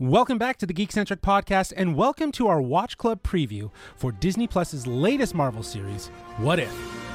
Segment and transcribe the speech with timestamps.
[0.00, 4.48] Welcome back to the Geekcentric Podcast, and welcome to our Watch Club preview for Disney
[4.48, 6.08] Plus's latest Marvel series,
[6.38, 7.13] What If?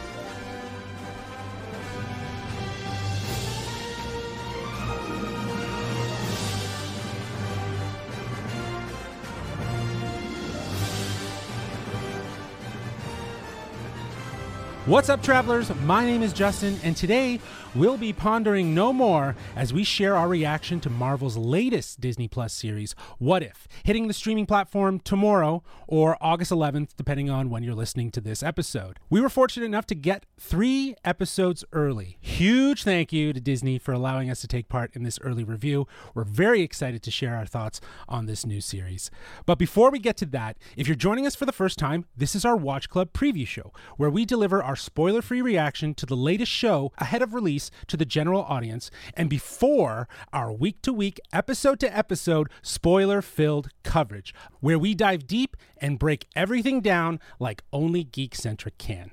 [14.90, 15.72] What's up, travelers?
[15.84, 17.40] My name is Justin, and today
[17.76, 22.54] we'll be pondering no more as we share our reaction to Marvel's latest Disney Plus
[22.54, 27.76] series, What If, hitting the streaming platform tomorrow or August 11th, depending on when you're
[27.76, 29.00] listening to this episode.
[29.12, 32.18] We were fortunate enough to get three episodes early.
[32.20, 35.86] Huge thank you to Disney for allowing us to take part in this early review.
[36.16, 39.12] We're very excited to share our thoughts on this new series.
[39.46, 42.34] But before we get to that, if you're joining us for the first time, this
[42.34, 46.16] is our Watch Club preview show, where we deliver our spoiler free reaction to the
[46.16, 51.20] latest show ahead of release to the general audience and before our week to week,
[51.32, 57.64] episode to episode, spoiler filled coverage, where we dive deep and break everything down like
[57.72, 59.12] only Geekcentric can.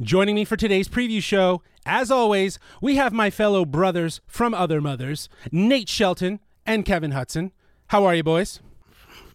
[0.00, 4.80] Joining me for today's preview show, as always, we have my fellow brothers from other
[4.80, 7.52] mothers, Nate Shelton and Kevin Hudson.
[7.88, 8.60] How are you, boys?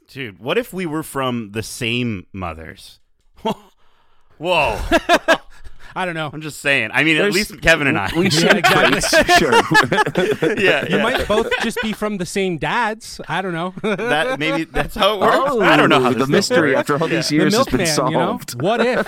[0.08, 3.00] Dude, what if we were from the same mothers?
[4.38, 4.80] Whoa.
[5.96, 6.30] I don't know.
[6.34, 6.90] I'm just saying.
[6.94, 8.12] I mean, at least Kevin and I.
[8.18, 9.02] We should exactly.
[9.38, 9.54] sure.
[10.58, 11.04] yeah, You yeah.
[11.04, 13.22] might both just be from the same dads.
[13.30, 13.74] I don't know.
[13.82, 15.38] that maybe that's how it works.
[15.52, 16.80] Oh, I don't know how the mystery works.
[16.90, 18.26] after all these the years has been milkman, you know?
[18.28, 18.62] solved.
[18.62, 19.08] What if?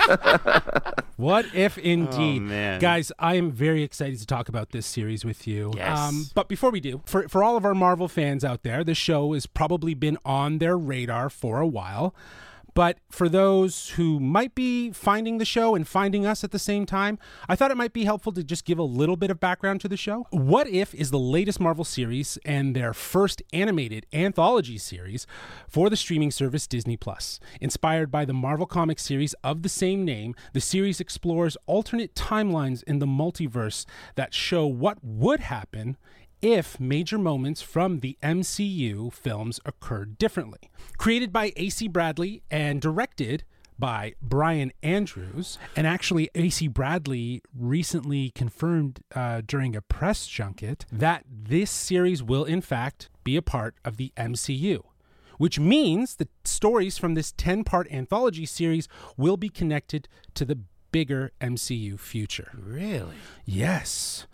[1.17, 2.41] what if indeed?
[2.41, 2.79] Oh, man.
[2.79, 5.71] Guys, I am very excited to talk about this series with you.
[5.71, 6.31] Um, Yes.
[6.33, 9.33] but before we do, for, for all of our Marvel fans out there, this show
[9.33, 12.15] has probably been on their radar for a while.
[12.77, 16.85] But for those who might be finding the show and finding us at the same
[16.85, 17.17] time,
[17.49, 19.87] I thought it might be helpful to just give a little bit of background to
[19.87, 20.27] the show.
[20.29, 25.25] What If is the latest Marvel series and their first animated anthology series
[25.67, 27.39] for the streaming service Disney Plus.
[27.59, 32.83] Inspired by the Marvel Comics series of the same name, the series explores alternate timelines
[32.83, 35.97] in the multiverse that show what would happen
[36.41, 40.71] if major moments from the MCU films occurred differently.
[40.97, 43.43] Created by AC Bradley and directed
[43.79, 45.57] by Brian Andrews.
[45.75, 52.43] And actually, AC Bradley recently confirmed uh, during a press junket that this series will,
[52.43, 54.81] in fact, be a part of the MCU.
[55.37, 58.87] Which means the stories from this 10 part anthology series
[59.17, 60.59] will be connected to the
[60.91, 62.51] bigger MCU future.
[62.55, 63.17] Really?
[63.45, 64.25] Yes.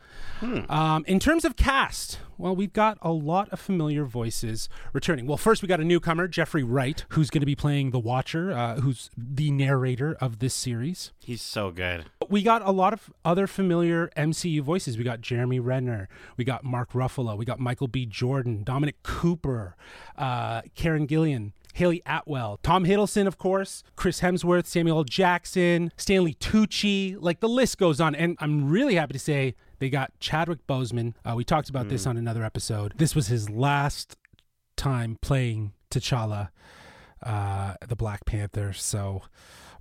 [0.44, 5.28] Um, in terms of cast, well, we've got a lot of familiar voices returning.
[5.28, 8.52] Well, first we got a newcomer, Jeffrey Wright, who's going to be playing the Watcher,
[8.52, 11.12] uh, who's the narrator of this series.
[11.20, 12.06] He's so good.
[12.30, 14.98] We got a lot of other familiar MCU voices.
[14.98, 18.06] We got Jeremy Renner, we got Mark Ruffalo, we got Michael B.
[18.06, 19.76] Jordan, Dominic Cooper,
[20.18, 21.54] uh, Karen Gillan.
[21.76, 25.04] Hayley Atwell, Tom Hiddleston, of course, Chris Hemsworth, Samuel L.
[25.04, 28.14] Jackson, Stanley Tucci, like the list goes on.
[28.14, 31.14] And I'm really happy to say they got Chadwick Boseman.
[31.26, 32.94] Uh, we talked about this on another episode.
[32.96, 34.16] This was his last
[34.78, 36.52] time playing T'Challa,
[37.22, 38.72] uh, the Black Panther.
[38.72, 39.24] So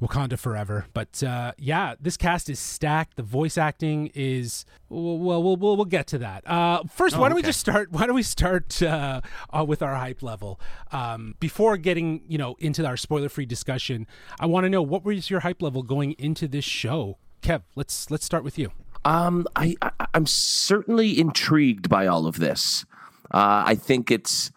[0.01, 0.87] Wakanda forever.
[0.93, 3.15] But uh, yeah, this cast is stacked.
[3.15, 6.51] The voice acting is well, we'll we'll, we'll get to that.
[6.51, 7.93] Uh, first, why don't we just start?
[7.93, 9.21] Why don't we start uh,
[9.57, 10.59] uh, with our hype level
[10.91, 14.09] um, before getting you know into our spoiler free discussion?
[14.41, 17.63] I want to know what was your hype level going into this show, Kev.
[17.77, 18.73] Let's let's start with you.
[19.05, 22.85] Um, I, I I'm certainly intrigued by all of this.
[23.31, 24.53] Uh, I think it's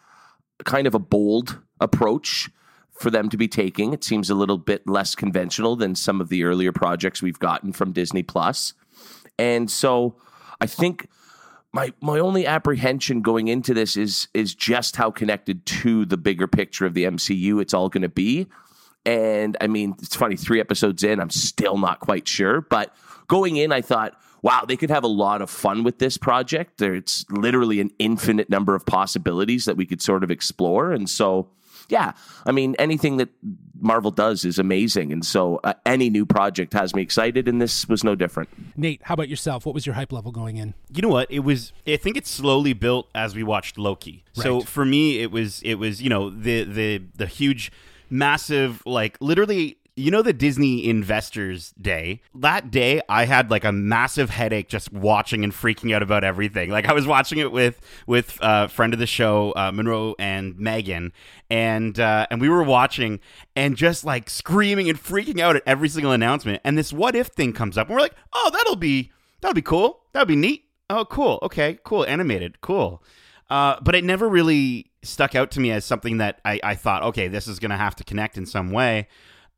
[0.64, 2.50] kind of a bold approach
[2.92, 3.94] for them to be taking.
[3.94, 7.74] It seems a little bit less conventional than some of the earlier projects we've gotten
[7.74, 8.74] from Disney Plus.
[9.38, 10.16] And so
[10.62, 11.08] I think
[11.74, 16.48] my my only apprehension going into this is is just how connected to the bigger
[16.48, 18.48] picture of the MCU it's all going to be.
[19.06, 22.62] And I mean, it's funny, three episodes in, I'm still not quite sure.
[22.62, 22.96] But
[23.28, 26.78] going in, I thought, wow, they could have a lot of fun with this project.
[26.78, 30.92] There's literally an infinite number of possibilities that we could sort of explore.
[30.92, 31.50] And so,
[31.90, 32.12] yeah,
[32.46, 33.30] I mean, anything that
[33.80, 35.12] Marvel does is amazing.
[35.12, 38.50] And so, uh, any new project has me excited, and this was no different.
[38.78, 39.66] Nate, how about yourself?
[39.66, 40.76] What was your hype level going in?
[40.94, 41.30] You know what?
[41.32, 41.74] It was.
[41.88, 44.26] I think it slowly built as we watched Loki.
[44.34, 45.64] So for me, it was.
[45.64, 46.03] It was.
[46.03, 47.72] You know the the the huge,
[48.12, 49.78] massive like literally.
[49.97, 52.22] You know the Disney Investors Day.
[52.34, 56.70] That day, I had like a massive headache just watching and freaking out about everything.
[56.70, 60.59] Like I was watching it with with uh, friend of the show uh, Monroe and
[60.59, 61.14] Megan,
[61.50, 63.22] and uh, and we were watching
[63.56, 66.62] and just like screaming and freaking out at every single announcement.
[66.66, 69.62] And this what if thing comes up, and we're like, oh, that'll be that'll be
[69.62, 70.02] cool.
[70.12, 70.66] That'll be neat.
[70.90, 71.40] Oh, cool.
[71.41, 72.06] Okay, cool.
[72.06, 72.59] Animated.
[72.59, 73.02] Cool.
[73.50, 77.03] Uh, but it never really stuck out to me as something that I, I thought,
[77.03, 79.08] okay, this is going to have to connect in some way.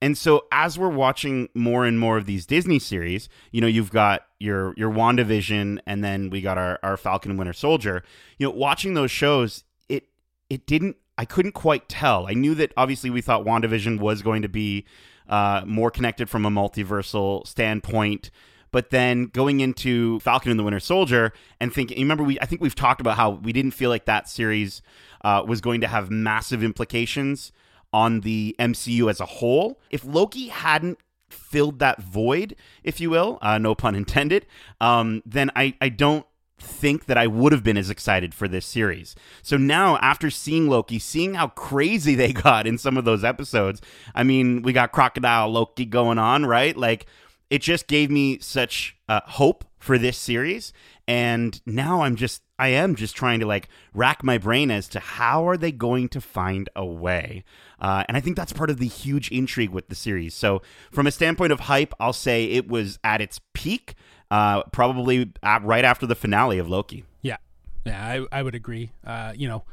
[0.02, 3.92] And so as we're watching more and more of these Disney series, you know, you've
[3.92, 8.04] got your your WandaVision and then we got our, our Falcon and Winter Soldier.
[8.38, 10.06] You know, watching those shows, it
[10.50, 12.28] it didn't I couldn't quite tell.
[12.28, 14.86] I knew that obviously we thought WandaVision was going to be
[15.28, 18.30] uh, more connected from a multiversal standpoint.
[18.70, 22.62] But then going into Falcon and the Winter Soldier and thinking, remember, we I think
[22.62, 24.84] we've talked about how we didn't feel like that series
[25.24, 27.52] uh, was going to have massive implications
[27.94, 29.80] on the MCU as a whole.
[29.90, 31.00] If Loki hadn't
[31.30, 34.46] filled that void, if you will, uh, no pun intended,
[34.80, 36.26] um, then I, I don't
[36.60, 39.16] think that I would have been as excited for this series.
[39.44, 43.82] So now, after seeing Loki, seeing how crazy they got in some of those episodes,
[44.16, 46.76] I mean, we got Crocodile Loki going on, right?
[46.76, 47.06] Like,
[47.50, 50.74] it just gave me such uh, hope for this series.
[51.08, 55.00] And now I'm just I am just trying to like rack my brain as to
[55.00, 57.44] how are they going to find a way.
[57.80, 60.34] Uh, and I think that's part of the huge intrigue with the series.
[60.34, 60.62] So
[60.92, 63.94] from a standpoint of hype, I'll say it was at its peak,
[64.32, 65.32] uh, probably
[65.62, 67.06] right after the finale of Loki.
[67.22, 67.38] Yeah,
[67.86, 68.92] yeah, I, I would agree.
[69.06, 69.64] Uh, you know,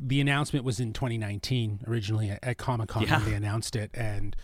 [0.00, 3.18] the announcement was in 2019 originally at, at Comic Con Yeah.
[3.20, 4.34] when they announced it, and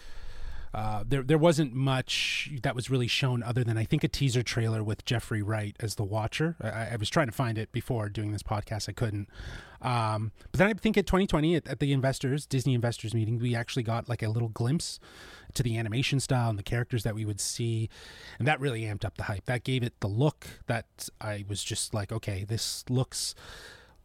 [0.75, 4.43] uh, there there wasn't much that was really shown other than I think a teaser
[4.43, 6.57] trailer with Jeffrey Wright as the Watcher.
[6.61, 9.29] I, I was trying to find it before doing this podcast, I couldn't.
[9.81, 13.55] Um, but then I think at 2020 at, at the investors Disney investors meeting, we
[13.55, 14.99] actually got like a little glimpse
[15.55, 17.89] to the animation style and the characters that we would see,
[18.39, 19.47] and that really amped up the hype.
[19.47, 23.35] That gave it the look that I was just like, okay, this looks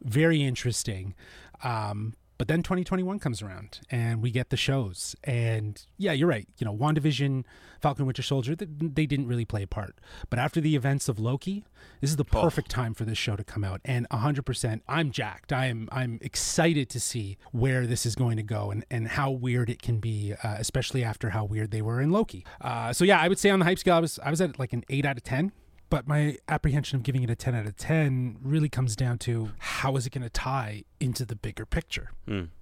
[0.01, 1.16] very interesting.
[1.63, 2.13] Um,
[2.44, 5.16] but then 2021 comes around and we get the shows.
[5.24, 6.45] And yeah, you're right.
[6.57, 7.45] You know, WandaVision,
[7.81, 9.95] Falcon Winter Soldier, th- they didn't really play a part.
[10.30, 11.63] But after the events of Loki,
[12.01, 13.80] this is the perfect time for this show to come out.
[13.86, 15.54] And 100%, I'm jacked.
[15.54, 19.69] I'm I'm excited to see where this is going to go and, and how weird
[19.69, 22.45] it can be, uh, especially after how weird they were in Loki.
[22.60, 24.60] Uh, so yeah, I would say on the hype scale, I was I was at
[24.60, 25.54] like an 8 out of 10
[25.89, 29.51] but my apprehension of giving it a 10 out of 10 really comes down to
[29.59, 32.09] how is it going to tie into the bigger picture?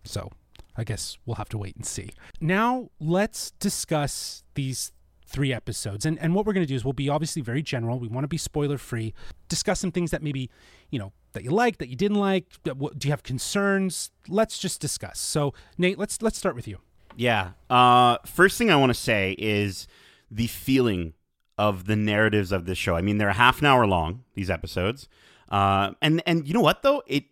[0.04, 0.30] So
[0.78, 2.12] i guess we'll have to wait and see.
[2.40, 4.92] Now let's discuss these
[5.26, 8.00] three episodes and, and what we're going to do is we'll be obviously very general.
[8.00, 9.14] We want to be spoiler free
[9.50, 10.50] discuss some things that maybe
[10.90, 14.12] you know that you like that you didn't like that- what- do you have concerns?
[14.28, 15.20] Let's just discuss.
[15.20, 16.80] So nate let's let's start with you.
[17.16, 17.52] Yeah.
[17.70, 19.88] Uh, first thing I want to say is
[20.30, 21.14] the feeling
[21.62, 22.96] of the narratives of this show.
[22.96, 24.24] I mean, they're a half an hour long.
[24.34, 25.08] These episodes,
[25.50, 27.26] uh, and and you know what though it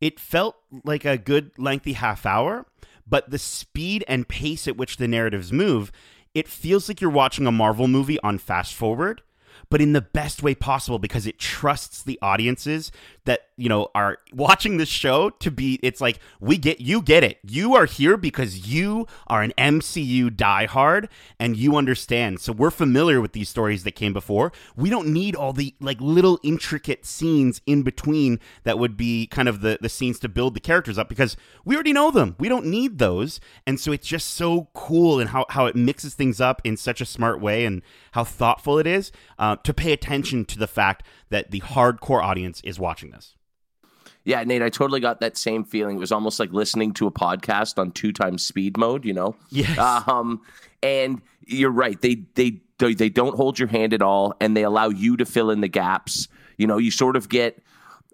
[0.00, 2.66] it felt like a good lengthy half hour,
[3.06, 5.92] but the speed and pace at which the narratives move,
[6.34, 9.22] it feels like you're watching a Marvel movie on fast forward.
[9.68, 12.90] But in the best way possible because it trusts the audiences
[13.30, 17.22] that, you know, are watching this show to be, it's like, we get, you get
[17.22, 17.38] it.
[17.44, 22.40] You are here because you are an MCU diehard and you understand.
[22.40, 24.50] So we're familiar with these stories that came before.
[24.74, 29.48] We don't need all the like little intricate scenes in between that would be kind
[29.48, 32.34] of the, the scenes to build the characters up because we already know them.
[32.40, 33.38] We don't need those.
[33.64, 37.00] And so it's just so cool and how, how it mixes things up in such
[37.00, 41.04] a smart way and how thoughtful it is uh, to pay attention to the fact
[41.28, 43.19] that the hardcore audience is watching this.
[44.24, 45.96] Yeah, Nate, I totally got that same feeling.
[45.96, 49.34] It was almost like listening to a podcast on two times speed mode, you know?
[49.50, 49.78] Yes.
[50.06, 50.42] Um,
[50.82, 52.00] and you're right.
[52.00, 55.24] They, they, they, they don't hold your hand at all and they allow you to
[55.24, 56.28] fill in the gaps.
[56.58, 57.62] You know, you sort of get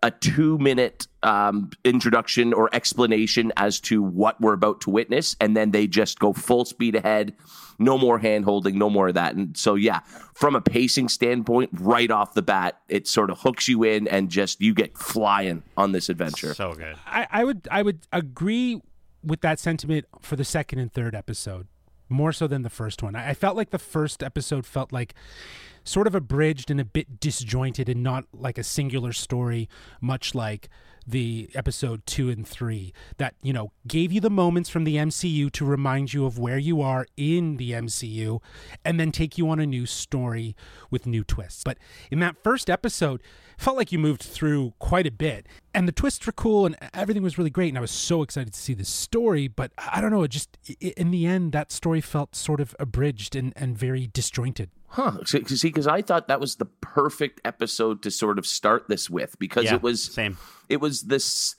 [0.02, 5.36] a two minute um, introduction or explanation as to what we're about to witness.
[5.40, 7.34] And then they just go full speed ahead.
[7.78, 9.34] No more hand holding, no more of that.
[9.34, 10.00] And so, yeah,
[10.34, 14.30] from a pacing standpoint, right off the bat, it sort of hooks you in and
[14.30, 16.54] just you get flying on this adventure.
[16.54, 16.96] So good.
[17.06, 18.80] I, I would I would agree
[19.22, 21.66] with that sentiment for the second and third episode
[22.08, 23.14] more so than the first one.
[23.14, 25.14] I, I felt like the first episode felt like
[25.84, 29.68] sort of abridged and a bit disjointed and not like a singular story,
[30.00, 30.68] much like
[31.06, 35.50] the episode two and three that you know gave you the moments from the MCU
[35.52, 38.40] to remind you of where you are in the MCU
[38.84, 40.56] and then take you on a new story
[40.90, 41.62] with new twists.
[41.64, 41.78] But
[42.10, 43.22] in that first episode,
[43.56, 45.46] felt like you moved through quite a bit
[45.76, 48.54] and the twists were cool and everything was really great and I was so excited
[48.54, 52.00] to see this story, but I don't know, it just in the end that story
[52.00, 54.70] felt sort of abridged and, and very disjointed.
[54.88, 55.22] Huh.
[55.24, 59.38] See, because I thought that was the perfect episode to sort of start this with
[59.38, 60.38] because Yeah, it was same.
[60.70, 61.56] It was this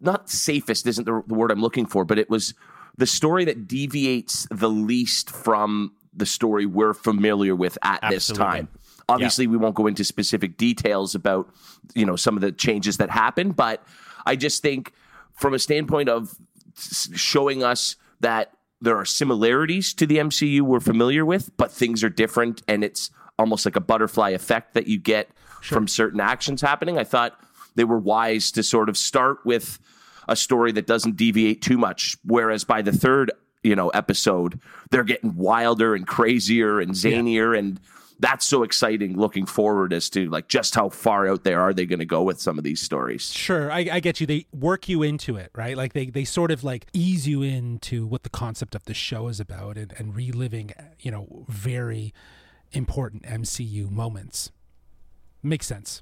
[0.00, 2.54] not safest isn't the, the word I'm looking for, but it was
[2.96, 8.68] the story that deviates the least from the story we're familiar with at this time.
[9.08, 11.48] Obviously, we won't go into specific details about
[11.94, 13.84] you know some of the changes that happen, but
[14.26, 14.92] I just think
[15.34, 16.34] from a standpoint of
[16.76, 22.08] showing us that there are similarities to the MCU we're familiar with, but things are
[22.08, 25.28] different and it's almost like a butterfly effect that you get
[25.62, 26.98] from certain actions happening.
[26.98, 27.38] I thought
[27.74, 29.78] they were wise to sort of start with
[30.28, 32.16] a story that doesn't deviate too much.
[32.24, 33.32] Whereas by the third,
[33.62, 37.80] you know, episode, they're getting wilder and crazier and zanier and
[38.20, 41.84] that's so exciting looking forward as to like just how far out there are they
[41.84, 43.32] going to go with some of these stories.
[43.32, 44.26] Sure, I, I get you.
[44.26, 45.76] They work you into it, right?
[45.76, 49.28] Like they, they sort of like ease you into what the concept of the show
[49.28, 52.14] is about and, and reliving, you know, very
[52.72, 54.50] important MCU moments.
[55.42, 56.00] Makes sense.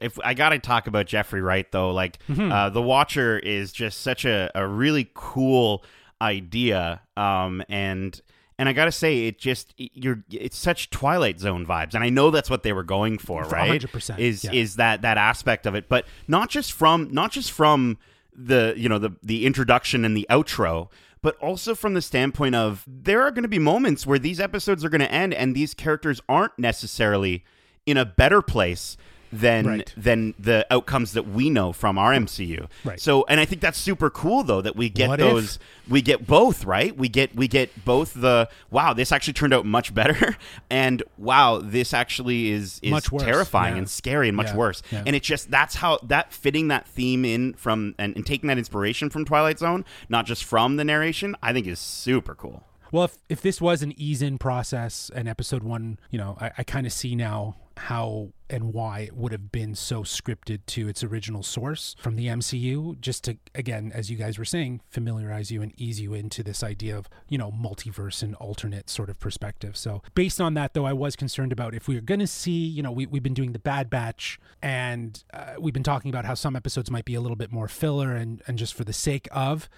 [0.00, 4.00] if I got to talk about Jeffrey Wright though, like uh, the Watcher is just
[4.00, 5.84] such a, a really cool
[6.20, 8.20] idea, um, and
[8.58, 12.08] and I got to say it just you're it's such Twilight Zone vibes, and I
[12.10, 13.80] know that's what they were going for, right?
[13.80, 14.52] 100%, Is yeah.
[14.52, 17.98] is that that aspect of it, but not just from not just from
[18.34, 20.88] the you know the the introduction and the outro
[21.22, 24.84] but also from the standpoint of there are going to be moments where these episodes
[24.84, 27.44] are going to end and these characters aren't necessarily
[27.86, 28.96] in a better place
[29.32, 29.94] than Right.
[29.96, 32.68] than the outcomes that we know from our MCU.
[32.84, 33.00] Right.
[33.00, 35.26] So, and I think that's super cool though that we get What if?
[35.26, 35.58] those
[35.88, 36.94] we get both, right?
[36.96, 40.36] We get we get both the wow, this actually turned out much better
[40.70, 43.78] and wow, this actually is is terrifying yeah.
[43.78, 44.82] and scary and much Yeah, worse.
[44.90, 45.02] yeah.
[45.06, 48.58] And it's just that's how that fitting that theme in from and, and taking that
[48.58, 52.64] inspiration from Twilight Zone, not just from the narration, I think is super cool.
[52.90, 56.50] Well, if, if this was an ease in process and episode one, you know, I,
[56.58, 60.88] I kind of see now how and why it would have been so scripted to
[60.88, 65.50] its original source from the MCU, just to, again, as you guys were saying, familiarize
[65.50, 69.18] you and ease you into this idea of, you know, multiverse and alternate sort of
[69.18, 69.76] perspective.
[69.76, 72.66] So, based on that, though, I was concerned about if we were going to see,
[72.66, 76.24] you know, we, we've been doing the Bad Batch and uh, we've been talking about
[76.24, 78.92] how some episodes might be a little bit more filler and, and just for the
[78.92, 79.68] sake of,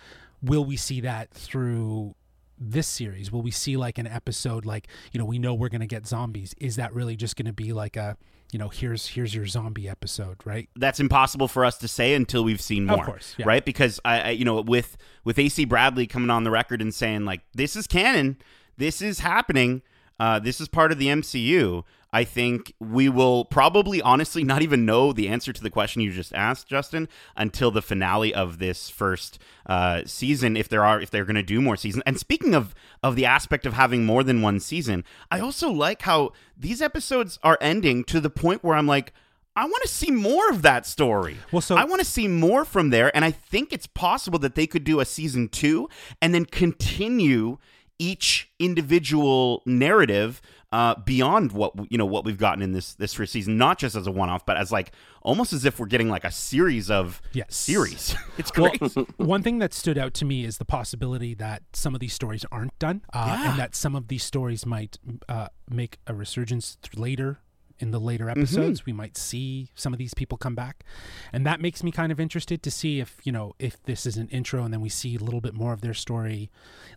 [0.42, 2.14] will we see that through
[2.58, 3.32] this series?
[3.32, 6.06] Will we see like an episode like you know we know we're going to get
[6.06, 6.54] zombies.
[6.60, 8.16] Is that really just going to be like a
[8.52, 10.68] you know here's here's your zombie episode right?
[10.76, 13.46] That's impossible for us to say until we've seen Of more, course, yeah.
[13.46, 13.64] right?
[13.64, 17.24] Because I, I, you know, with with AC Bradley coming on the record and saying
[17.24, 18.36] like this is canon,
[18.76, 19.82] this is happening,
[20.20, 21.84] uh, this is part of the MCU.
[22.12, 26.12] I think we will probably honestly not even know the answer to the question you
[26.12, 31.10] just asked, Justin, until the finale of this first uh, season, if there are if
[31.10, 32.04] they're going to do more seasons.
[32.06, 36.02] And speaking of of the aspect of having more than one season, I also like
[36.02, 39.12] how these episodes are ending to the point where I'm like.
[39.56, 41.36] I want to see more of that story.
[41.52, 44.56] Well, so- I want to see more from there, and I think it's possible that
[44.56, 45.88] they could do a season two
[46.20, 47.58] and then continue
[47.98, 50.40] each individual narrative
[50.72, 53.94] uh, beyond what you know what we've gotten in this this first season, not just
[53.94, 54.90] as a one off, but as like
[55.22, 57.54] almost as if we're getting like a series of Yes.
[57.54, 58.14] series.
[58.38, 59.08] It's well great.
[59.18, 62.44] one thing that stood out to me is the possibility that some of these stories
[62.50, 63.50] aren't done uh, Yeah.
[63.50, 64.98] and that some of these stories might
[65.28, 67.38] uh, make a resurgence later
[67.78, 70.84] in the later episodes we might see some of these people come back.
[71.32, 74.16] And that makes me kind of interested to see if you know if this is
[74.16, 76.50] an intro and then we see a little bit more of their story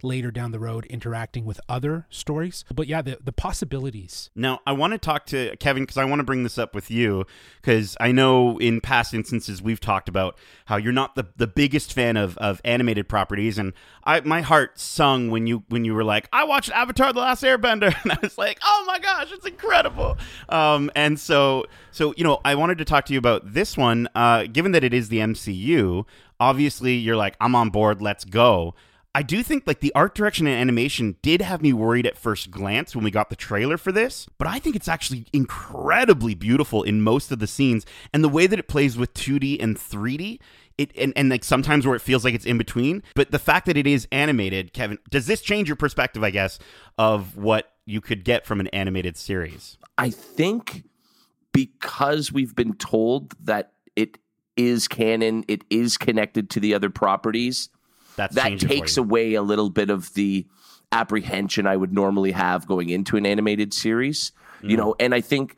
[0.03, 2.63] later down the road interacting with other stories.
[2.73, 4.29] But yeah the, the possibilities.
[4.35, 6.91] Now, I want to talk to Kevin because I want to bring this up with
[6.91, 7.25] you
[7.61, 11.93] because I know in past instances we've talked about how you're not the, the biggest
[11.93, 16.03] fan of, of animated properties, and I my heart sung when you when you were
[16.03, 19.45] like, I watched Avatar: The Last Airbender, and I was like, oh my gosh, it's
[19.45, 20.17] incredible.
[20.49, 24.07] Um, and so so you know, I wanted to talk to you about this one,
[24.15, 26.05] uh, given that it is the MCU.
[26.39, 28.01] Obviously, you're like, I'm on board.
[28.01, 28.75] Let's go.
[29.17, 32.51] I do think like the art direction and animation did have me worried at first
[32.51, 36.83] glance when we got the trailer for this, but I think it's actually incredibly beautiful
[36.83, 37.83] in most of the scenes
[38.13, 40.39] and the way that it plays with 2D and 3D.
[40.77, 43.65] It, and, and like sometimes where it feels like it's in between, but the fact
[43.65, 46.59] that it is animated, Kevin, does this change your perspective, I guess,
[46.99, 49.77] of what you could get from an animated series?
[49.97, 50.83] I think
[51.53, 54.19] because we've been told that it
[54.55, 57.69] is canon, it is connected to the other properties,
[58.15, 60.45] That's that takes away a little bit of the
[60.91, 64.33] apprehension I would normally have going into an animated series.
[64.61, 64.69] Mm.
[64.69, 65.57] You know, and I think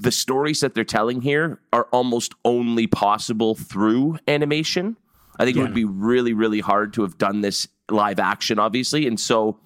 [0.00, 4.96] the stories that they're telling here are almost only possible through animation.
[5.38, 9.06] I think it would be really, really hard to have done this live action, obviously.
[9.06, 9.58] And so,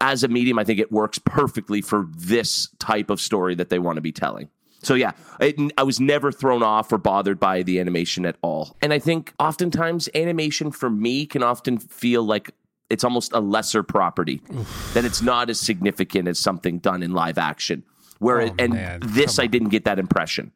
[0.00, 3.78] as a medium, I think it works perfectly for this type of story that they
[3.78, 4.48] want to be telling.
[4.82, 8.76] So, yeah, it, I was never thrown off or bothered by the animation at all.
[8.82, 12.50] And I think oftentimes animation for me can often feel like
[12.90, 14.42] it's almost a lesser property,
[14.92, 17.82] that it's not as significant as something done in live action.
[18.18, 20.52] Where Oh, and man, this, I didn't get that impression.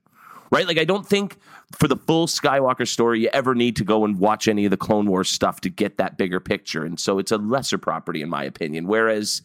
[0.51, 0.67] Right?
[0.67, 1.37] Like, I don't think
[1.73, 4.77] for the full Skywalker story, you ever need to go and watch any of the
[4.77, 6.85] Clone Wars stuff to get that bigger picture.
[6.85, 8.87] And so it's a lesser property, in my opinion.
[8.87, 9.43] Whereas,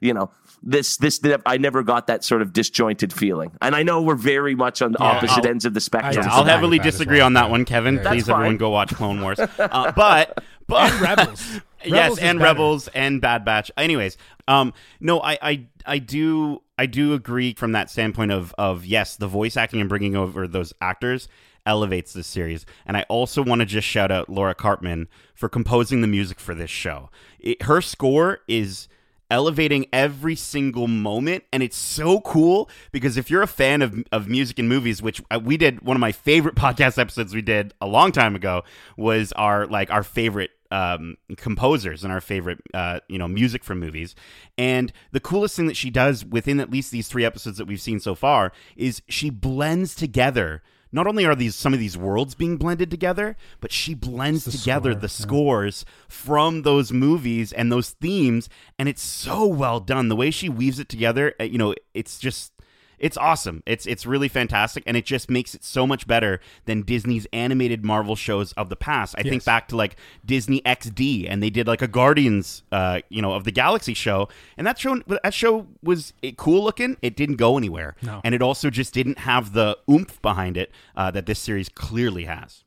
[0.00, 0.30] you know,
[0.62, 4.54] this this I never got that sort of disjointed feeling, and I know we're very
[4.54, 6.26] much on the Yeah, opposite I'll- ends of the spectrum.
[6.28, 7.26] I'll heavily with that as disagree well.
[7.26, 7.96] on that one, Kevin.
[7.96, 8.10] Yeah.
[8.10, 9.38] Please, That's everyone, go watch Clone Wars.
[9.58, 11.60] Uh, but but And Rebels.
[11.84, 12.48] yes, Rebels is and better.
[12.50, 13.70] Rebels and Bad Batch.
[13.76, 14.16] Anyways,
[14.48, 19.16] um, no, I, I, I do, I do agree from that standpoint of, of yes,
[19.16, 21.28] the voice acting and bringing over those actors
[21.66, 22.64] elevates this series.
[22.86, 26.54] And I also want to just shout out Laura Karpman for composing the music for
[26.54, 27.10] this show.
[27.38, 28.88] It, her score is
[29.30, 34.28] elevating every single moment and it's so cool because if you're a fan of, of
[34.28, 37.72] music and movies which uh, we did one of my favorite podcast episodes we did
[37.80, 38.62] a long time ago
[38.96, 43.80] was our like our favorite um, composers and our favorite uh, you know music from
[43.80, 44.14] movies.
[44.56, 47.80] And the coolest thing that she does within at least these three episodes that we've
[47.80, 52.34] seen so far is she blends together not only are these some of these worlds
[52.34, 55.08] being blended together but she blends the together score, the yeah.
[55.08, 60.48] scores from those movies and those themes and it's so well done the way she
[60.48, 62.52] weaves it together uh, you know it's just
[63.00, 63.62] it's awesome.
[63.66, 67.84] It's it's really fantastic and it just makes it so much better than disney's animated
[67.84, 69.14] marvel shows of the past.
[69.18, 73.22] I think back to like disney xd and they did like a guardians uh you
[73.22, 76.96] know of the galaxy show and that show that show was eh, cool looking.
[77.02, 77.96] It didn't go anywhere.
[78.02, 78.20] No.
[78.22, 82.24] and it also just didn't have the oomph behind it uh, that this series clearly
[82.24, 82.64] has.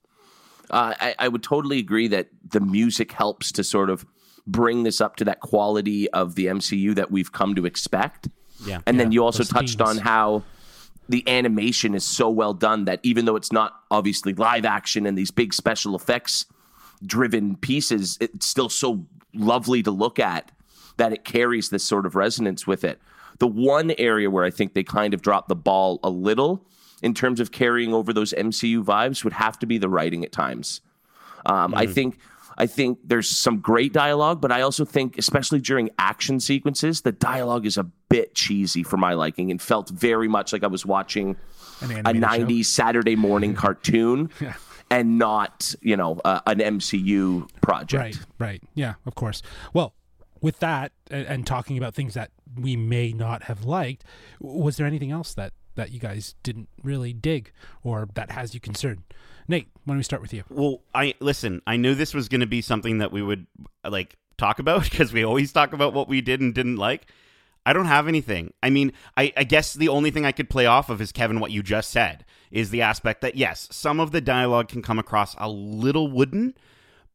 [0.70, 4.06] Uh, I, I would totally agree that the music helps to sort of
[4.48, 8.30] bring this up to that quality of the MCU that we've come to expect.
[8.66, 8.82] Yeah.
[8.86, 10.44] And then you also those touched on how
[11.10, 15.18] the animation is so well done that even though it's not obviously live action and
[15.18, 16.46] these big special effects
[17.06, 20.52] driven pieces, it's still so lovely to look at
[20.98, 23.02] that it carries this sort of resonance with it.
[23.40, 26.66] The one area where I think they kind of dropped the ball a little
[27.02, 30.32] in terms of carrying over those MCU vibes would have to be the writing at
[30.32, 30.82] times.
[31.46, 32.18] Um, I think
[32.58, 37.12] I think there's some great dialogue, but I also think, especially during action sequences, the
[37.12, 40.86] dialogue is a bit cheesy for my liking and felt very much like I was
[40.86, 41.36] watching
[41.82, 42.46] An a animated show.
[42.46, 44.30] 90s Saturday morning cartoon
[44.90, 48.00] and not, you know, uh, an MCU project.
[48.00, 48.64] Right, right.
[48.76, 49.42] Yeah, of course.
[49.74, 49.96] Well,
[50.42, 54.04] with that and, and talking about things that we may not have liked,
[54.40, 57.52] was there anything else that that you guys didn't really dig
[57.82, 59.02] or that has you concerned?
[59.48, 60.44] Nate, why don't we start with you?
[60.50, 61.62] Well, I listen.
[61.68, 63.46] I knew this was going to be something that we would
[63.88, 67.08] like talk about because we always talk about what we did and didn't like.
[67.66, 68.54] I don't have anything.
[68.62, 71.40] I mean, I, I guess the only thing I could play off of is Kevin.
[71.40, 75.00] What you just said is the aspect that yes, some of the dialogue can come
[75.00, 76.56] across a little wooden,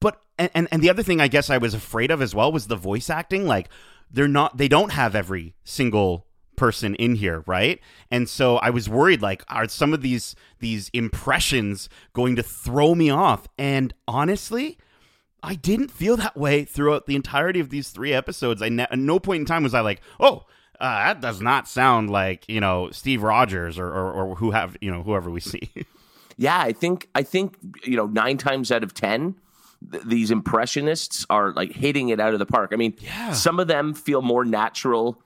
[0.00, 2.50] but and, and and the other thing I guess I was afraid of as well
[2.50, 3.46] was the voice acting.
[3.46, 3.68] Like
[4.10, 6.26] they're not, they don't have every single
[6.58, 7.80] person in here, right?
[8.10, 12.94] And so I was worried like are some of these these impressions going to throw
[12.94, 13.46] me off?
[13.56, 14.76] And honestly,
[15.42, 18.60] I didn't feel that way throughout the entirety of these 3 episodes.
[18.60, 20.44] I ne- at no point in time was I like, "Oh,
[20.80, 24.76] uh, that does not sound like, you know, Steve Rogers or or, or who have,
[24.80, 25.70] you know, whoever we see."
[26.40, 29.34] Yeah, I think I think you know nine times out of ten,
[29.90, 32.70] th- these impressionists are like hitting it out of the park.
[32.72, 33.32] I mean, Yeah.
[33.32, 35.20] some of them feel more natural,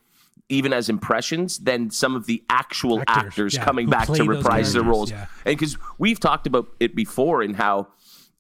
[0.48, 4.72] even as impressions, than some of the actual Actors, actors, yeah, coming back to reprise
[4.72, 5.10] their roles.
[5.10, 5.26] yeah.
[5.44, 7.88] And because we've talked about it before, and how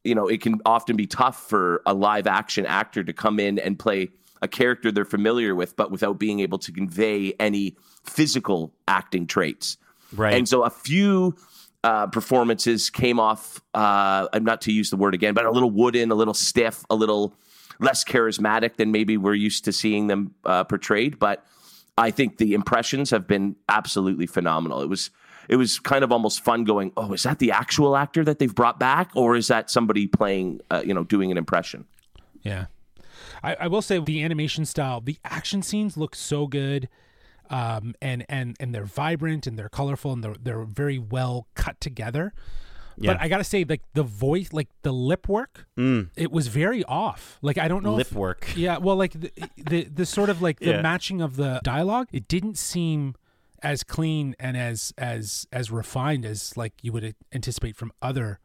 [0.04, 3.58] you know it can often be tough for a live action actor to come in
[3.58, 4.10] and play
[4.42, 9.76] a character they're familiar with, but without being able to convey any physical acting traits.
[10.14, 10.34] Right.
[10.34, 11.36] And so a few
[11.84, 15.70] uh, performances came off, uh, I'm not to use the word again, but a little
[15.70, 17.34] wooden, a little stiff, a little
[17.78, 21.18] less charismatic than maybe we're used to seeing them uh, portrayed.
[21.18, 21.46] But
[21.98, 24.82] I think the impressions have been absolutely phenomenal.
[24.82, 25.10] It was
[25.48, 28.54] it was kind of almost fun going, oh, is that the actual actor that they've
[28.54, 31.84] brought back, or is that somebody playing, uh, you know, doing an impression?
[32.42, 32.66] Yeah.
[33.42, 36.88] I, I will say the animation style, the action scenes look so good.
[37.50, 41.78] Um, and, and, and they're vibrant and they're colorful and they're, they're very well cut
[41.80, 42.32] together.
[42.98, 43.12] Yeah.
[43.14, 47.38] But I gotta say, like the voice, like the lip work, it was very off.
[47.42, 48.52] Like I don't know Lip if- work.
[48.56, 50.82] Yeah, well, like the the, the sort of like the Yeah.
[50.82, 53.14] matching of the dialogue, it didn't seem
[53.62, 58.40] as clean and as as as refined as like you would anticipate from other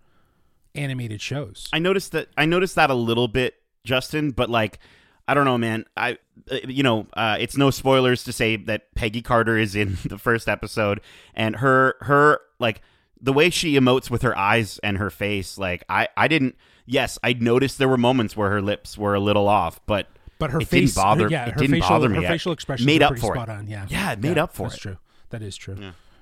[0.75, 1.67] animated shows.
[1.73, 4.79] I noticed that I noticed that a little bit, Justin, but like
[5.27, 5.85] I don't know, man.
[5.97, 6.17] I
[6.51, 10.17] uh, you know, uh, it's no spoilers to say that Peggy Carter is in the
[10.17, 11.01] first episode
[11.33, 12.81] and her her like
[13.21, 17.17] the way she emotes with her eyes and her face, like I I didn't yes,
[17.23, 20.07] I noticed there were moments where her lips were a little off, but
[20.39, 22.15] But her it face, didn't bother yeah, it her didn't facial, bother me.
[22.23, 23.51] her facial expression made up for spot it.
[23.53, 23.67] on.
[23.67, 24.81] Yeah, Yeah, it made up for that's it.
[24.81, 24.97] true.
[25.29, 25.77] That is true.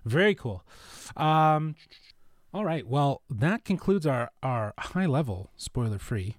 [0.05, 0.63] Very cool.
[1.17, 1.75] Um,
[2.53, 2.87] All right.
[2.87, 6.37] Well, that concludes our our high level spoiler free.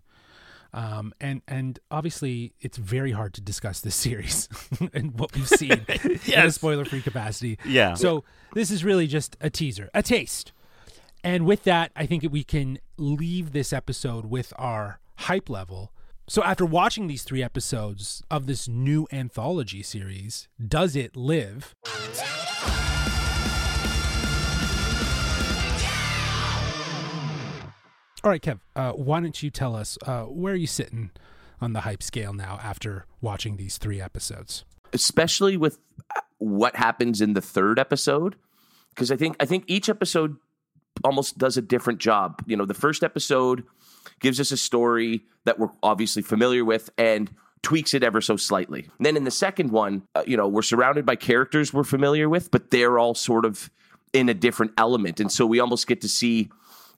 [0.76, 4.46] Um, and and obviously it's very hard to discuss this series
[4.92, 5.72] and what we've seen
[6.04, 7.58] in a spoiler free capacity.
[7.64, 7.94] Yeah.
[7.94, 10.52] So this is really just a teaser, a taste.
[11.24, 15.92] And with that, I think that we can leave this episode with our hype level.
[16.28, 21.74] So after watching these three episodes of this new anthology series, does it live?
[28.24, 31.10] All right, Kev, uh, why don't you tell us uh, where are you sitting
[31.60, 34.64] on the hype scale now after watching these three episodes?
[34.92, 35.80] especially with
[36.38, 38.36] what happens in the third episode
[38.90, 40.36] because i think i think each episode
[41.04, 42.42] almost does a different job.
[42.46, 43.64] You know the first episode
[44.20, 47.30] gives us a story that we're obviously familiar with and
[47.62, 48.88] tweaks it ever so slightly.
[48.98, 52.28] And then in the second one uh, you know we're surrounded by characters we're familiar
[52.28, 53.70] with but they're all sort of
[54.12, 55.20] in a different element.
[55.20, 56.48] And so we almost get to see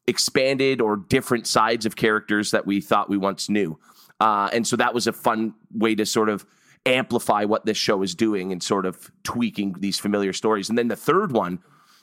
[0.09, 3.79] expanded or different sides of characters that we thought we once knew.
[4.21, 6.45] Uh, and so that was a fun way to sort of
[6.87, 10.69] amplify what this show is doing and sort of tweaking these familiar stories.
[10.69, 11.61] And then the third one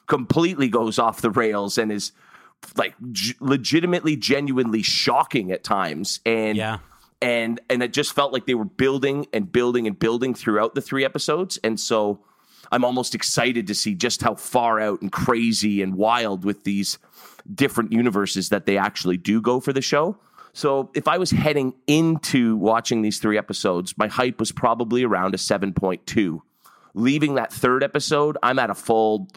[0.08, 2.12] completely goes off the rails and is
[2.78, 6.20] like g- legitimately, genuinely shocking at times.
[6.26, 6.78] And Yeah.
[7.22, 10.82] and and it just felt like they were building and building and building throughout the
[10.82, 12.20] three episodes and so
[12.74, 16.98] i'm almost excited to see just how far out and crazy and wild with these
[17.54, 20.18] different universes that they actually do go for the show.
[20.54, 25.34] So if i was heading into watching these three episodes my hype was probably around
[25.34, 26.40] a 7.2
[26.94, 29.28] leaving that third episode i'm at a full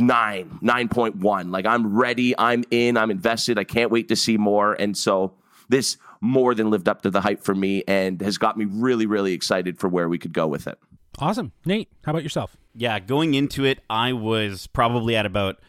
[0.00, 4.74] 9 9.1 like i'm ready i'm in i'm invested i can't wait to see more.
[4.74, 5.34] And so
[5.68, 9.06] this more than lived up to the hype for me and has got me really
[9.06, 10.78] really excited for where we could go with it.
[11.18, 11.52] Awesome.
[11.64, 12.56] Nate, how about yourself?
[12.74, 15.60] Yeah, going into it, I was probably at about,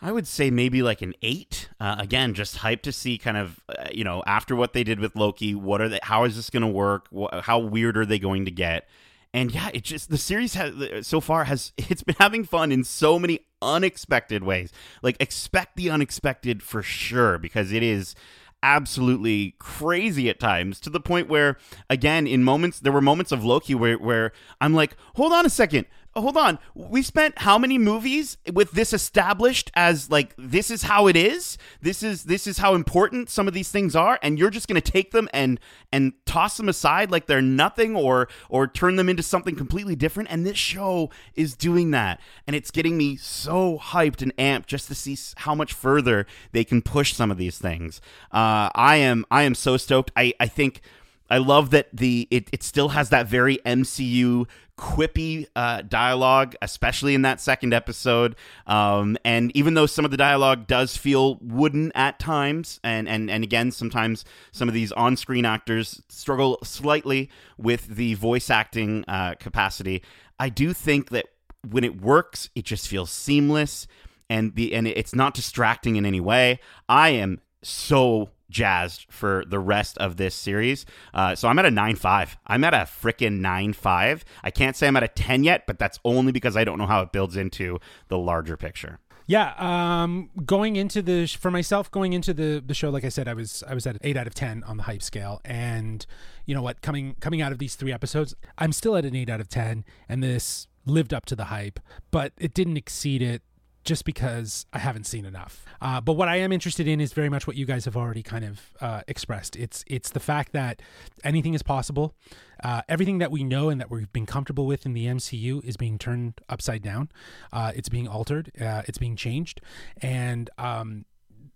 [0.00, 1.68] I would say maybe like an eight.
[1.80, 5.00] Uh, again, just hyped to see kind of, uh, you know, after what they did
[5.00, 5.98] with Loki, what are they?
[6.02, 7.08] How is this going to work?
[7.12, 8.88] Wh- how weird are they going to get?
[9.34, 12.84] And yeah, it just the series has so far has it's been having fun in
[12.84, 14.72] so many unexpected ways.
[15.02, 18.14] Like expect the unexpected for sure because it is
[18.62, 21.56] absolutely crazy at times to the point where
[21.88, 25.50] again in moments there were moments of Loki where where I'm like hold on a
[25.50, 25.86] second
[26.20, 26.58] hold on.
[26.74, 31.58] We spent how many movies with this established as like this is how it is?
[31.80, 34.18] This is this is how important some of these things are?
[34.22, 35.58] And you're just going to take them and
[35.92, 40.30] and toss them aside like they're nothing or or turn them into something completely different?
[40.30, 42.20] And this show is doing that.
[42.46, 46.64] And it's getting me so hyped and amped just to see how much further they
[46.64, 48.00] can push some of these things.
[48.32, 50.10] Uh i am i am so stoked.
[50.16, 50.80] I i think
[51.30, 54.46] I love that the it, it still has that very MCU
[54.78, 58.36] quippy uh, dialogue, especially in that second episode.
[58.66, 63.30] Um, and even though some of the dialogue does feel wooden at times, and and
[63.30, 69.34] and again, sometimes some of these on-screen actors struggle slightly with the voice acting uh,
[69.34, 70.02] capacity.
[70.38, 71.26] I do think that
[71.68, 73.86] when it works, it just feels seamless,
[74.30, 76.60] and the and it's not distracting in any way.
[76.88, 80.86] I am so jazzed for the rest of this series.
[81.14, 82.38] Uh, so I'm at a 9 5.
[82.46, 84.24] I'm at a freaking 9 5.
[84.42, 86.86] I can't say I'm at a 10 yet, but that's only because I don't know
[86.86, 88.98] how it builds into the larger picture.
[89.26, 93.28] Yeah, um, going into the for myself, going into the the show, like I said,
[93.28, 96.06] I was I was at an eight out of ten on the hype scale, and
[96.46, 99.28] you know what, coming coming out of these three episodes, I'm still at an eight
[99.28, 101.78] out of ten, and this lived up to the hype,
[102.10, 103.42] but it didn't exceed it
[103.88, 105.64] just because I haven't seen enough.
[105.80, 108.22] Uh, but what I am interested in is very much what you guys have already
[108.22, 109.56] kind of uh, expressed.
[109.56, 110.82] It's it's the fact that
[111.24, 112.14] anything is possible.
[112.62, 115.78] Uh, everything that we know and that we've been comfortable with in the MCU is
[115.78, 117.08] being turned upside down.
[117.50, 118.52] Uh, it's being altered.
[118.60, 119.62] Uh, it's being changed,
[120.02, 121.06] and um,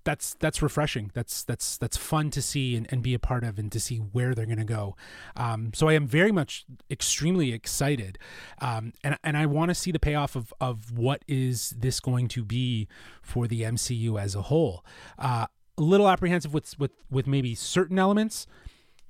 [0.05, 1.11] that's that's refreshing.
[1.15, 3.99] That's that's that's fun to see and, and be a part of, and to see
[3.99, 4.97] where they're going to go.
[5.37, 8.19] Um, so I am very much extremely excited,
[8.61, 12.29] um, and and I want to see the payoff of of what is this going
[12.29, 12.89] to be
[13.23, 14.85] for the MCU as a whole.
[15.19, 15.47] Uh,
[15.79, 18.47] a little apprehensive with with with maybe certain elements,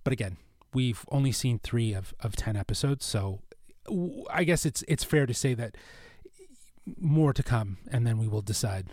[0.04, 0.36] but again,
[0.74, 3.40] we've only seen three of of ten episodes, so
[4.30, 5.76] I guess it's it's fair to say that
[6.98, 8.88] more to come, and then we will decide.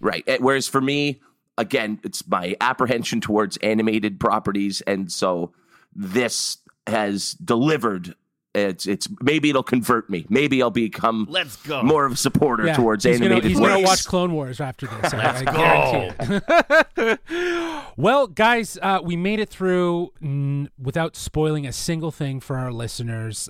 [0.00, 0.24] Right.
[0.26, 1.20] Eh, Whereas for me,
[1.56, 5.52] again, it's my apprehension towards animated properties, and so
[5.94, 8.14] this has delivered.
[8.54, 10.24] It's it's maybe it'll convert me.
[10.30, 11.82] Maybe I'll become Let's go.
[11.82, 13.42] more of a supporter Yeah, towards he's animated.
[13.42, 15.12] Gonna, he's going to watch Clone Wars after this.
[15.12, 16.40] I, I guarantee
[16.96, 17.20] it.
[17.96, 22.72] well, guys, uh, we made it through mm, without spoiling a single thing for our
[22.72, 23.48] listeners.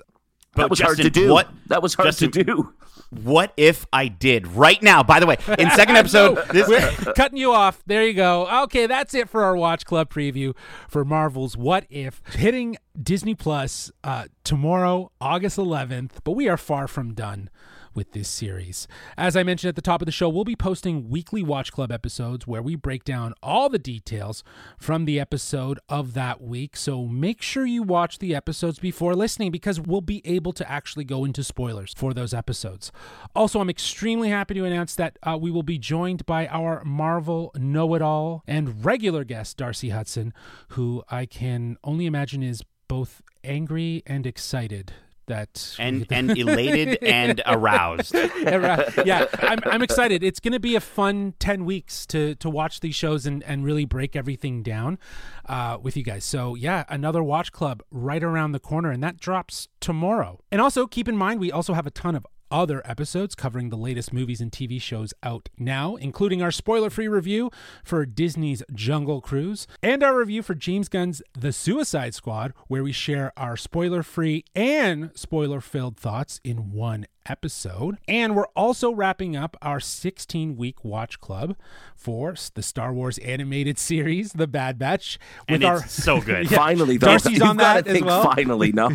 [0.55, 1.31] that was hard to do.
[1.31, 2.73] What that was hard Justin, to do.
[3.09, 5.01] What if I did right now?
[5.01, 7.81] By the way, in second episode, No, this, we're cutting you off.
[7.87, 8.63] There you go.
[8.63, 10.55] Okay, that's it for our Watch Club preview
[10.87, 16.11] for Marvel's What If hitting Disney Plus uh, tomorrow, August 11th.
[16.23, 17.49] But we are far from done
[17.99, 18.87] with this series.
[19.17, 21.91] As I mentioned at the top of the show, we'll be posting weekly Watch Club
[21.91, 24.41] episodes where we break down all the details
[24.77, 26.77] from the episode of that week.
[26.77, 31.03] So make sure you watch the episodes before listening because we'll be able to actually
[31.03, 32.89] go into spoilers for those episodes.
[33.35, 37.51] Also, I'm extremely happy to announce that uh, we will be joined by our Marvel
[37.57, 40.33] know it all and regular guest, Darcy Hudson,
[40.69, 44.93] who I can only imagine is both angry and excited
[45.29, 48.13] that and and elated and aroused.
[48.13, 50.23] yeah, I'm, I'm excited.
[50.23, 53.63] It's going to be a fun 10 weeks to, to watch these shows and, and
[53.63, 54.99] really break everything down
[55.47, 56.25] uh, with you guys.
[56.25, 60.43] So, yeah, another watch club right around the corner, and that drops tomorrow.
[60.51, 63.77] And also, keep in mind, we also have a ton of other episodes covering the
[63.77, 67.51] latest movies and TV shows out now, including our spoiler free review
[67.83, 72.91] for Disney's Jungle Cruise and our review for James Gunn's The Suicide Squad, where we
[72.91, 77.97] share our spoiler free and spoiler filled thoughts in one episode.
[78.07, 81.55] And we're also wrapping up our 16 week watch club
[81.95, 85.19] for the Star Wars animated series, The Bad Batch.
[85.47, 86.39] With and our, it's so good.
[86.51, 86.57] Yeah.
[86.57, 88.23] Finally, though, Darcy's you've on that as think well.
[88.33, 88.89] Finally, no, a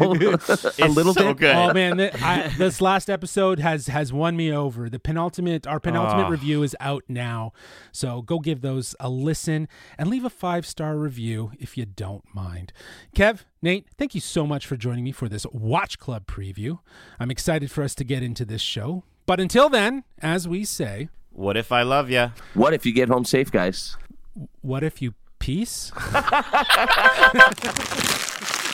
[0.89, 1.37] little so bit.
[1.39, 1.55] good.
[1.55, 4.89] Oh man, th- I, this last episode has has won me over.
[4.91, 6.31] The penultimate, our penultimate Oh.
[6.31, 7.53] review is out now,
[7.93, 9.69] so go give those a listen
[9.99, 12.73] and leave a five star review if you don't mind.
[13.15, 16.81] Kev, Nate, thank you so much for joining me for this Watch Club preview.
[17.19, 21.09] I'm excited for us to get into this show, but until then, as we say,
[21.31, 22.31] What if I love you?
[22.53, 23.97] What if you get home safe, guys?
[24.61, 25.93] what if you peace?